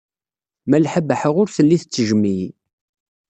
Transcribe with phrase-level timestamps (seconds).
[0.69, 2.49] Malḥa Baḥa ur telli tettejjem-iyi.